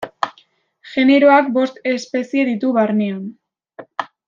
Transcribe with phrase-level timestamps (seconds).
[0.93, 3.23] Generoak bost espezie ditu barnean.